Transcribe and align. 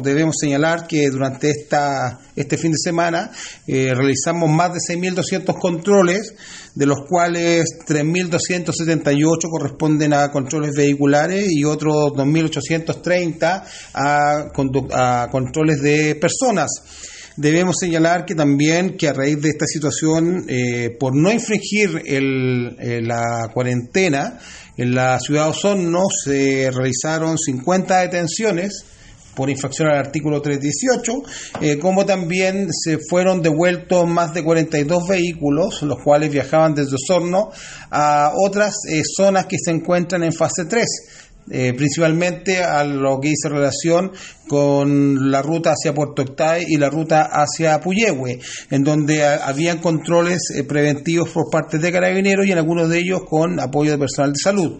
Debemos 0.00 0.36
señalar 0.40 0.86
que 0.86 1.10
durante 1.10 1.50
esta, 1.50 2.20
este 2.36 2.56
fin 2.56 2.70
de 2.70 2.78
semana 2.78 3.32
eh, 3.66 3.92
realizamos 3.92 4.48
más 4.48 4.72
de 4.72 4.78
6.200 4.78 5.58
controles, 5.58 6.34
de 6.72 6.86
los 6.86 7.00
cuales 7.08 7.64
3.278 7.84 9.50
corresponden 9.50 10.12
a 10.12 10.30
controles 10.30 10.76
vehiculares 10.76 11.46
y 11.50 11.64
otros 11.64 12.12
2.830 12.12 13.64
a, 13.92 14.52
a 14.92 15.28
controles 15.32 15.82
de 15.82 16.14
personas. 16.14 16.70
Debemos 17.36 17.74
señalar 17.80 18.24
que 18.24 18.36
también 18.36 18.96
que 18.96 19.08
a 19.08 19.14
raíz 19.14 19.42
de 19.42 19.48
esta 19.48 19.66
situación, 19.66 20.44
eh, 20.46 20.96
por 20.96 21.16
no 21.16 21.32
infringir 21.32 22.04
el, 22.06 22.76
eh, 22.78 23.00
la 23.02 23.50
cuarentena, 23.52 24.38
en 24.76 24.94
la 24.94 25.18
ciudad 25.18 25.46
de 25.46 25.50
Osorno 25.50 26.04
se 26.24 26.70
realizaron 26.70 27.36
50 27.36 27.98
detenciones 27.98 28.84
por 29.38 29.50
infracción 29.50 29.88
al 29.88 29.98
artículo 29.98 30.42
318, 30.42 31.12
eh, 31.60 31.78
como 31.78 32.04
también 32.04 32.66
se 32.72 32.98
fueron 32.98 33.40
devueltos 33.40 34.04
más 34.08 34.34
de 34.34 34.42
42 34.42 35.06
vehículos, 35.06 35.80
los 35.82 36.02
cuales 36.02 36.32
viajaban 36.32 36.74
desde 36.74 36.96
Osorno 36.96 37.50
a 37.88 38.32
otras 38.34 38.74
eh, 38.90 39.02
zonas 39.16 39.46
que 39.46 39.56
se 39.64 39.70
encuentran 39.70 40.24
en 40.24 40.32
fase 40.32 40.64
3. 40.64 40.84
Eh, 41.50 41.72
principalmente 41.72 42.62
a 42.62 42.84
lo 42.84 43.20
que 43.20 43.28
hice 43.28 43.48
relación 43.48 44.12
con 44.48 45.30
la 45.30 45.40
ruta 45.40 45.70
hacia 45.70 45.94
Puerto 45.94 46.20
Octay 46.20 46.64
y 46.68 46.76
la 46.76 46.90
ruta 46.90 47.22
hacia 47.22 47.80
Puyehue, 47.80 48.38
en 48.70 48.84
donde 48.84 49.24
habían 49.24 49.78
controles 49.78 50.52
preventivos 50.68 51.30
por 51.30 51.48
parte 51.48 51.78
de 51.78 51.90
carabineros 51.90 52.44
y 52.44 52.52
en 52.52 52.58
algunos 52.58 52.90
de 52.90 52.98
ellos 52.98 53.20
con 53.26 53.60
apoyo 53.60 53.92
de 53.92 53.98
personal 53.98 54.32
de 54.32 54.38
salud. 54.42 54.78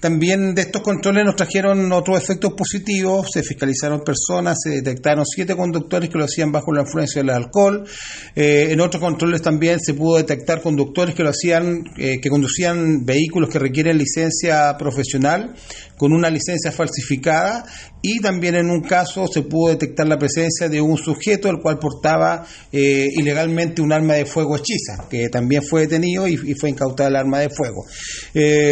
También 0.00 0.54
de 0.54 0.62
estos 0.62 0.82
controles 0.82 1.24
nos 1.24 1.36
trajeron 1.36 1.90
otros 1.90 2.18
efectos 2.18 2.52
positivos, 2.52 3.30
se 3.32 3.42
fiscalizaron 3.42 4.02
personas, 4.04 4.58
se 4.62 4.70
detectaron 4.70 5.24
siete 5.24 5.56
conductores 5.56 6.10
que 6.10 6.18
lo 6.18 6.24
hacían 6.24 6.52
bajo 6.52 6.70
la 6.70 6.82
influencia 6.82 7.22
del 7.22 7.30
alcohol. 7.30 7.88
Eh, 8.34 8.68
en 8.70 8.80
otros 8.82 9.02
controles 9.02 9.40
también 9.40 9.80
se 9.80 9.94
pudo 9.94 10.18
detectar 10.18 10.60
conductores 10.60 11.14
que 11.14 11.22
lo 11.22 11.30
hacían, 11.30 11.84
eh, 11.96 12.20
que 12.20 12.28
conducían 12.28 13.06
vehículos 13.06 13.48
que 13.48 13.58
requieren 13.58 13.96
licencia 13.96 14.76
profesional 14.78 15.54
con 15.96 16.12
una 16.12 16.28
licencia 16.28 16.70
falsificada 16.72 17.64
y 18.02 18.20
también 18.20 18.54
en 18.54 18.68
un 18.68 18.82
caso 18.82 19.26
se 19.26 19.42
pudo 19.42 19.70
detectar 19.70 20.06
la 20.06 20.18
presencia 20.18 20.68
de 20.68 20.78
un 20.78 20.98
sujeto 20.98 21.48
el 21.48 21.58
cual 21.58 21.78
portaba 21.78 22.44
eh, 22.70 23.08
ilegalmente 23.16 23.80
un 23.80 23.94
arma 23.94 24.14
de 24.14 24.26
fuego 24.26 24.56
hechiza, 24.56 25.08
que 25.08 25.30
también 25.30 25.62
fue 25.62 25.82
detenido 25.82 26.28
y, 26.28 26.36
fue 26.54 26.68
incautada 26.68 27.08
el 27.08 27.16
arma 27.16 27.40
de 27.40 27.48
fuego. 27.48 27.86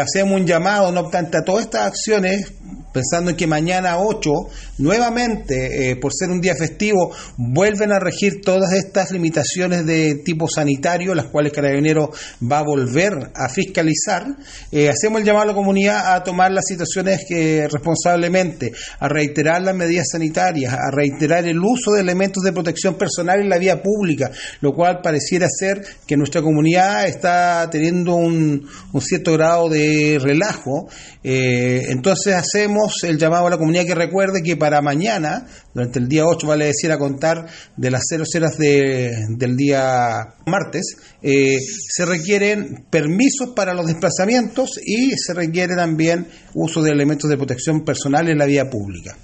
hacemos 0.00 0.40
un 0.40 0.46
llamado, 0.46 0.92
no 0.92 1.07
obstante, 1.08 1.38
a 1.38 1.44
todas 1.44 1.64
estas 1.64 1.86
acciones, 1.86 2.52
pensando 2.92 3.30
en 3.30 3.36
que 3.36 3.46
mañana 3.46 3.98
8, 3.98 4.30
nuevamente, 4.78 5.90
eh, 5.90 5.96
por 5.96 6.12
ser 6.12 6.30
un 6.30 6.40
día 6.40 6.54
festivo, 6.54 7.12
vuelven 7.36 7.92
a 7.92 7.98
regir 7.98 8.40
todas 8.40 8.72
estas 8.72 9.10
limitaciones 9.10 9.86
de 9.86 10.16
tipo 10.24 10.48
sanitario, 10.48 11.14
las 11.14 11.26
cuales 11.26 11.52
Carabinero 11.52 12.10
va 12.40 12.60
a 12.60 12.62
volver 12.62 13.12
a 13.34 13.48
fiscalizar, 13.48 14.26
eh, 14.72 14.88
hacemos 14.88 15.20
el 15.20 15.26
llamado 15.26 15.44
a 15.44 15.46
la 15.48 15.54
comunidad 15.54 16.14
a 16.14 16.22
tomar 16.22 16.52
las 16.52 16.64
situaciones 16.66 17.24
que 17.28 17.68
responsablemente, 17.70 18.72
a 19.00 19.08
reiterar 19.08 19.62
las 19.62 19.74
medidas 19.74 20.06
sanitarias, 20.10 20.72
a 20.72 20.90
reiterar 20.90 21.46
el 21.46 21.58
uso 21.58 21.92
de 21.92 22.00
elementos 22.00 22.42
de 22.42 22.52
protección 22.52 22.94
personal 22.96 23.40
en 23.40 23.48
la 23.48 23.58
vía 23.58 23.82
pública, 23.82 24.30
lo 24.60 24.72
cual 24.72 25.00
pareciera 25.02 25.46
ser 25.48 25.84
que 26.06 26.16
nuestra 26.16 26.42
comunidad 26.42 27.06
está 27.06 27.68
teniendo 27.70 28.14
un, 28.14 28.66
cierto 29.00 29.32
grado 29.32 29.68
de 29.68 30.18
relajo. 30.20 30.88
Eh, 31.22 31.86
entonces 31.88 32.34
hacemos 32.34 32.77
el 33.02 33.18
llamado 33.18 33.46
a 33.46 33.50
la 33.50 33.58
comunidad 33.58 33.84
que 33.84 33.94
recuerde 33.94 34.42
que 34.42 34.56
para 34.56 34.80
mañana, 34.80 35.46
durante 35.74 35.98
el 35.98 36.08
día 36.08 36.26
8, 36.26 36.46
vale 36.46 36.66
decir 36.66 36.90
a 36.92 36.98
contar 36.98 37.46
de 37.76 37.90
las 37.90 38.02
0 38.08 38.24
horas 38.36 38.58
del 38.58 39.56
día 39.56 40.34
martes, 40.46 40.96
eh, 41.22 41.58
se 41.60 42.04
requieren 42.06 42.86
permisos 42.90 43.50
para 43.54 43.74
los 43.74 43.86
desplazamientos 43.86 44.78
y 44.84 45.12
se 45.16 45.34
requiere 45.34 45.74
también 45.74 46.28
uso 46.54 46.82
de 46.82 46.90
elementos 46.90 47.28
de 47.28 47.36
protección 47.36 47.84
personal 47.84 48.28
en 48.28 48.38
la 48.38 48.46
vía 48.46 48.70
pública. 48.70 49.16